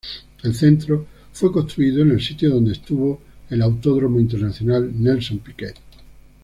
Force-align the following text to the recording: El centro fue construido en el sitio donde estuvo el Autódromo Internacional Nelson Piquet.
El 0.41 0.55
centro 0.55 1.05
fue 1.31 1.51
construido 1.51 2.01
en 2.01 2.09
el 2.09 2.19
sitio 2.23 2.49
donde 2.49 2.71
estuvo 2.71 3.21
el 3.51 3.61
Autódromo 3.61 4.19
Internacional 4.19 4.91
Nelson 4.99 5.37
Piquet. 5.37 5.75